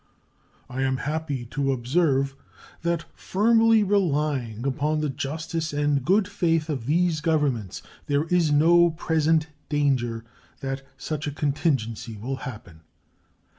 I 0.67 0.81
am 0.81 0.97
happy 1.05 1.45
to 1.51 1.71
observe 1.71 2.35
that, 2.81 3.05
firmly 3.13 3.83
relying 3.83 4.65
upon 4.65 5.01
the 5.01 5.11
justice 5.11 5.73
and 5.73 6.03
good 6.03 6.27
faith 6.27 6.69
of 6.69 6.87
these 6.87 7.21
Governments, 7.21 7.83
there 8.07 8.23
is 8.23 8.51
no 8.51 8.89
present 8.89 9.49
danger 9.69 10.25
that 10.61 10.81
such 10.97 11.27
a 11.27 11.31
contingency 11.31 12.17
will 12.17 12.37
happen. 12.37 12.81